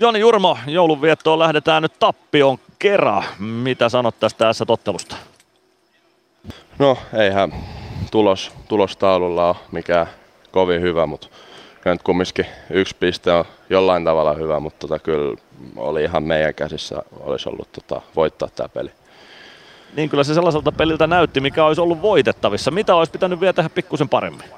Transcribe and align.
Joni 0.00 0.20
Jurmo, 0.20 0.58
joulunviettoon 0.66 1.38
lähdetään 1.38 1.82
nyt 1.82 1.98
tappion 1.98 2.58
kera. 2.78 3.22
Mitä 3.38 3.88
sanot 3.88 4.20
tästä 4.20 4.38
tässä 4.38 4.66
tottelusta? 4.66 5.16
No 6.78 6.98
eihän 7.18 7.52
tulos, 8.10 8.52
tulostaululla 8.68 9.48
ole 9.48 9.56
mikään 9.72 10.06
kovin 10.50 10.80
hyvä, 10.80 11.06
mutta 11.06 11.28
nyt 11.84 12.02
kumminkin 12.02 12.46
yksi 12.70 12.96
piste 13.00 13.32
on 13.32 13.44
jollain 13.70 14.04
tavalla 14.04 14.34
hyvä, 14.34 14.60
mutta 14.60 14.78
tota, 14.78 14.98
kyllä 14.98 15.36
oli 15.76 16.04
ihan 16.04 16.22
meidän 16.22 16.54
käsissä 16.54 17.02
olisi 17.20 17.48
ollut 17.48 17.68
tota, 17.72 18.02
voittaa 18.16 18.48
tämä 18.56 18.68
peli. 18.68 18.90
Niin 19.96 20.08
kyllä 20.08 20.24
se 20.24 20.34
sellaiselta 20.34 20.72
peliltä 20.72 21.06
näytti, 21.06 21.40
mikä 21.40 21.64
olisi 21.64 21.80
ollut 21.80 22.02
voitettavissa. 22.02 22.70
Mitä 22.70 22.94
olisi 22.94 23.12
pitänyt 23.12 23.40
vielä 23.40 23.52
tehdä 23.52 23.68
pikkusen 23.68 24.08
paremmin? 24.08 24.50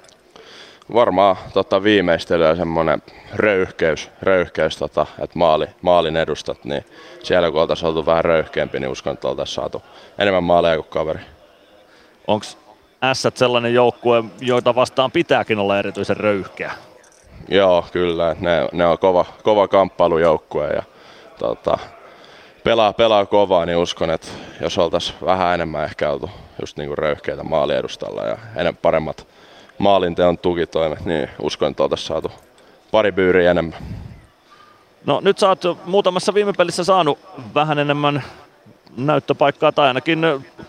Varmaan 0.94 1.36
tota, 1.52 1.82
viimeistely 1.82 2.44
ja 2.44 2.56
semmoinen 2.56 3.02
röyhkeys, 3.34 4.10
röyhkeys 4.22 4.76
tota, 4.76 5.06
että 5.18 5.38
maali, 5.38 5.66
maalin 5.82 6.16
edustat, 6.16 6.64
niin 6.64 6.84
siellä 7.22 7.50
kun 7.50 7.60
oltaisiin 7.60 7.88
oltu 7.88 8.06
vähän 8.06 8.24
röyhkeämpi, 8.24 8.80
niin 8.80 8.90
uskon, 8.90 9.12
että 9.12 9.28
oltaisiin 9.28 9.54
saatu 9.54 9.82
enemmän 10.18 10.44
maaleja 10.44 10.76
kuin 10.76 10.88
kaveri. 10.88 11.20
Onko 12.26 12.44
S 13.12 13.28
sellainen 13.34 13.74
joukkue, 13.74 14.24
joita 14.40 14.74
vastaan 14.74 15.10
pitääkin 15.10 15.58
olla 15.58 15.78
erityisen 15.78 16.16
röyhkeä? 16.16 16.72
Joo, 17.48 17.84
kyllä. 17.92 18.36
Ne, 18.40 18.68
ne 18.72 18.86
on 18.86 18.98
kova, 18.98 19.24
kova 19.42 19.68
kamppailujoukkue 19.68 20.68
ja 20.68 20.82
tota, 21.38 21.78
pelaa, 22.64 22.92
pelaa 22.92 23.26
kovaa, 23.26 23.66
niin 23.66 23.78
uskon, 23.78 24.10
että 24.10 24.28
jos 24.60 24.78
oltaisiin 24.78 25.18
vähän 25.24 25.54
enemmän 25.54 25.84
ehkä 25.84 26.10
oltu 26.10 26.30
just 26.60 26.76
niinku 26.76 26.96
röyhkeitä 26.96 27.44
maaliedustalla 27.44 28.22
ja 28.22 28.38
enemmän 28.56 28.78
paremmat 28.82 29.26
maalinteon 29.78 30.38
tukitoimet, 30.38 31.04
niin 31.04 31.28
uskon, 31.42 31.70
että 31.70 31.82
oltaisiin 31.82 32.08
saatu 32.08 32.32
pari 32.90 33.12
byyriä 33.12 33.50
enemmän. 33.50 33.78
No 35.06 35.20
nyt 35.20 35.38
sä 35.38 35.48
oot 35.48 35.62
muutamassa 35.84 36.34
viime 36.34 36.52
pelissä 36.52 36.84
saanut 36.84 37.18
vähän 37.54 37.78
enemmän 37.78 38.22
näyttöpaikkaa 38.96 39.72
tai 39.72 39.88
ainakin 39.88 40.22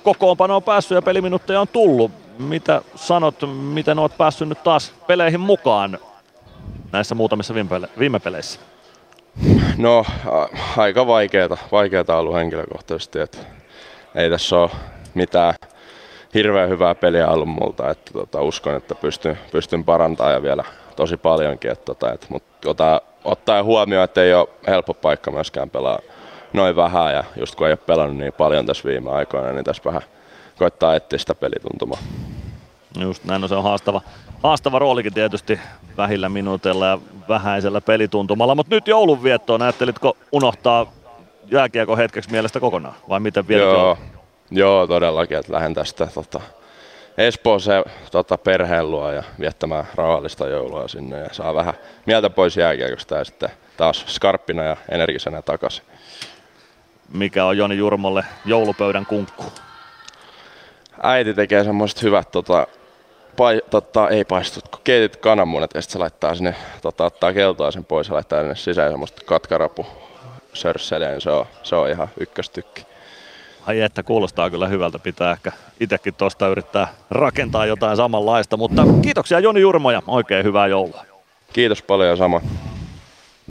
kokoonpano 0.03 0.55
on 0.55 0.63
päässyt 0.63 0.95
ja 0.95 1.01
peliminuutteja 1.01 1.61
on 1.61 1.67
tullut. 1.67 2.11
Mitä 2.39 2.81
sanot, 2.95 3.35
miten 3.73 3.99
oot 3.99 4.17
päässyt 4.17 4.49
nyt 4.49 4.63
taas 4.63 4.93
peleihin 5.07 5.39
mukaan 5.39 5.99
näissä 6.91 7.15
muutamissa 7.15 7.53
viime 7.99 8.19
peleissä? 8.19 8.59
No 9.77 10.05
aika 10.77 11.07
vaikeeta, 11.07 11.57
vaikeeta 11.71 12.17
ollut 12.17 12.35
henkilökohtaisesti, 12.35 13.19
että 13.19 13.37
ei 14.15 14.29
tässä 14.29 14.59
ole 14.59 14.69
mitään 15.13 15.53
hirveän 16.33 16.69
hyvää 16.69 16.95
peliä 16.95 17.27
ollut 17.27 17.49
multa, 17.49 17.89
että 17.89 18.13
tota, 18.13 18.41
uskon, 18.41 18.75
että 18.75 18.95
pystyn, 18.95 19.37
pystyn 19.51 19.83
parantamaan 19.83 20.33
ja 20.33 20.41
vielä 20.41 20.63
tosi 20.95 21.17
paljonkin, 21.17 21.71
että, 21.71 21.85
tota, 21.85 22.13
että, 22.13 22.27
mutta 22.29 22.69
ota, 22.69 23.01
ottaen 23.23 23.65
huomioon, 23.65 24.03
että 24.03 24.23
ei 24.23 24.33
ole 24.33 24.49
helppo 24.67 24.93
paikka 24.93 25.31
myöskään 25.31 25.69
pelaa 25.69 25.99
noin 26.53 26.75
vähän 26.75 27.13
ja 27.13 27.23
just 27.39 27.55
kun 27.55 27.67
ei 27.67 27.73
ole 27.73 27.77
pelannut 27.77 28.17
niin 28.17 28.33
paljon 28.33 28.65
tässä 28.65 28.89
viime 28.89 29.11
aikoina, 29.11 29.51
niin 29.51 29.65
tässä 29.65 29.83
vähän 29.85 30.01
koittaa 30.57 30.95
etsiä 30.95 31.19
sitä 31.19 31.35
pelituntumaa. 31.35 31.99
Just 32.99 33.23
näin, 33.23 33.41
no 33.41 33.47
se 33.47 33.55
on 33.55 33.63
haastava, 33.63 34.01
haastava 34.43 34.79
roolikin 34.79 35.13
tietysti 35.13 35.59
vähillä 35.97 36.29
minuutilla 36.29 36.85
ja 36.85 36.99
vähäisellä 37.29 37.81
pelituntumalla, 37.81 38.55
mutta 38.55 38.75
nyt 38.75 38.87
joulunviettoon, 38.87 39.61
ajattelitko 39.61 40.17
unohtaa 40.31 40.91
jääkiekko 41.51 41.97
hetkeksi 41.97 42.31
mielestä 42.31 42.59
kokonaan 42.59 42.95
vai 43.09 43.19
miten 43.19 43.47
vielä? 43.47 43.63
Joo, 43.63 43.97
joo, 44.51 44.87
todellakin, 44.87 45.37
että 45.37 45.53
lähden 45.53 45.73
tästä 45.73 46.07
tota, 46.13 46.41
Espooseen 47.17 47.83
tota, 48.11 48.37
perheen 48.37 48.91
luo 48.91 49.11
ja 49.11 49.23
viettämään 49.39 49.87
rauhallista 49.95 50.47
joulua 50.47 50.87
sinne 50.87 51.17
ja 51.17 51.29
saa 51.31 51.55
vähän 51.55 51.73
mieltä 52.05 52.29
pois 52.29 52.57
jääkiekosta 52.57 53.15
ja 53.15 53.23
sitten 53.23 53.49
taas 53.77 54.05
skarppina 54.07 54.63
ja 54.63 54.77
energisenä 54.91 55.41
takaisin. 55.41 55.85
Mikä 57.13 57.45
on 57.45 57.57
Joni 57.57 57.77
Jurmolle 57.77 58.23
joulupöydän 58.45 59.05
kunkku? 59.05 59.45
Äiti 61.03 61.33
tekee 61.33 61.63
semmoiset 61.63 62.03
hyvät 62.03 62.31
tota, 62.31 62.67
pai, 63.37 63.61
tota, 63.69 64.09
ei 64.09 64.25
paistut, 64.25 64.67
kun 64.67 64.81
keitit 64.83 65.15
kananmunat 65.15 65.71
ja 65.73 65.81
sitten 65.81 65.93
se 65.93 65.99
laittaa 65.99 66.35
sinne, 66.35 66.55
tota, 66.81 67.05
ottaa 67.05 67.33
keltoa 67.33 67.71
sen 67.71 67.85
pois 67.85 68.07
ja 68.07 68.13
laittaa 68.13 68.39
sinne 68.39 68.55
sisään 68.55 68.91
semmoista 68.91 69.21
katkarapu 69.25 69.87
sörsseliä, 70.53 71.09
niin 71.09 71.21
se 71.21 71.29
on, 71.29 71.45
se 71.63 71.75
on 71.75 71.89
ihan 71.89 72.09
ykköstykki. 72.19 72.88
Ai 73.67 73.81
että 73.81 74.03
kuulostaa 74.03 74.49
kyllä 74.49 74.67
hyvältä, 74.67 74.99
pitää 74.99 75.31
ehkä 75.31 75.51
itsekin 75.79 76.13
tuosta 76.13 76.47
yrittää 76.47 76.87
rakentaa 77.11 77.65
jotain 77.65 77.97
samanlaista, 77.97 78.57
mutta 78.57 78.85
kiitoksia 79.01 79.39
Joni 79.39 79.61
Jurmo 79.61 79.91
ja 79.91 80.01
oikein 80.07 80.45
hyvää 80.45 80.67
joulua. 80.67 81.05
Kiitos 81.53 81.81
paljon 81.81 82.17
sama. 82.17 82.41